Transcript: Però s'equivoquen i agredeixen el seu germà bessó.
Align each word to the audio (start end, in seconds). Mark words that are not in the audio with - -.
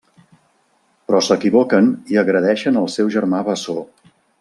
Però 1.11 1.19
s'equivoquen 1.27 1.93
i 2.15 2.21
agredeixen 2.25 2.83
el 2.85 2.91
seu 2.99 3.17
germà 3.19 3.49
bessó. 3.53 3.83